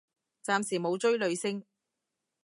[0.43, 1.63] 暫時冇追女星